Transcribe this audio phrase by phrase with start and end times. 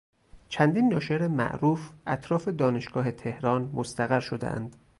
[0.49, 4.75] چندین ناشر معروف اطراف دانشگاه تهران مستقر شدهاند.